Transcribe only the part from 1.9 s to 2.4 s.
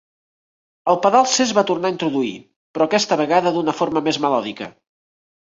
a introduir,